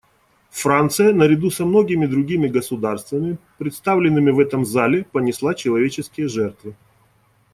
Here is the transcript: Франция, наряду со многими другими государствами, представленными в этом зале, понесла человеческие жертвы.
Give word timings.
Франция, 0.49 1.13
наряду 1.13 1.51
со 1.51 1.63
многими 1.63 2.07
другими 2.07 2.47
государствами, 2.47 3.37
представленными 3.59 4.31
в 4.31 4.39
этом 4.39 4.65
зале, 4.65 5.03
понесла 5.03 5.53
человеческие 5.53 6.27
жертвы. 6.27 6.75